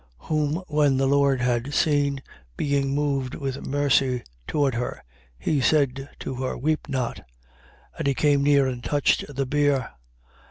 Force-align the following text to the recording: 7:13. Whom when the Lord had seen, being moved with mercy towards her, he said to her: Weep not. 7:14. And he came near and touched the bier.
7:13. 0.21 0.27
Whom 0.29 0.63
when 0.67 0.97
the 0.97 1.05
Lord 1.05 1.41
had 1.41 1.75
seen, 1.75 2.23
being 2.57 2.95
moved 2.95 3.35
with 3.35 3.61
mercy 3.63 4.23
towards 4.47 4.75
her, 4.75 5.03
he 5.37 5.61
said 5.61 6.09
to 6.21 6.33
her: 6.41 6.57
Weep 6.57 6.89
not. 6.89 7.17
7:14. 7.17 7.23
And 7.99 8.07
he 8.07 8.13
came 8.15 8.41
near 8.41 8.65
and 8.67 8.83
touched 8.83 9.23
the 9.35 9.45
bier. 9.45 9.91